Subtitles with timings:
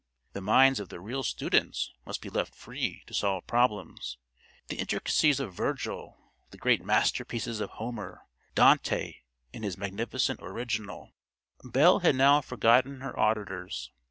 [0.33, 5.53] The minds of the real students must be left free to solve problems—the intricacies of
[5.53, 6.17] Virgil,
[6.49, 8.23] the great masterpieces of Homer,
[8.55, 9.17] Dante
[9.53, 11.13] in his magnificent original——"
[11.63, 13.91] Belle had now forgotten her auditors.